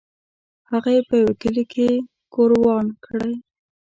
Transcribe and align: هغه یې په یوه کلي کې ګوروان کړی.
هغه 0.71 0.89
یې 0.95 1.01
په 1.09 1.15
یوه 1.21 1.33
کلي 1.41 1.65
کې 1.73 1.89
ګوروان 2.33 2.87
کړی. 3.05 3.33